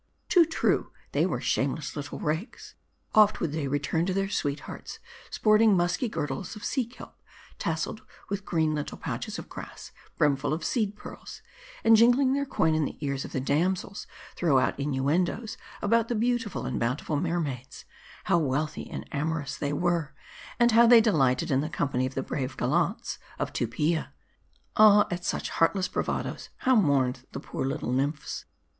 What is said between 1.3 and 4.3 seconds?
shameless little rakes. Oft would they return to their